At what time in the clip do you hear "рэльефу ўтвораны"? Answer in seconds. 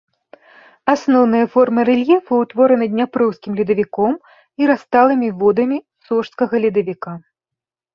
1.91-2.85